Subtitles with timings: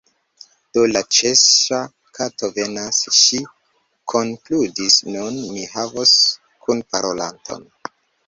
[0.75, 1.81] "Do, la Ĉeŝŝa_
[2.19, 3.41] Kato venas," ŝi
[4.15, 6.17] konkludis, "nun mi havos
[6.65, 7.69] kunparolanton."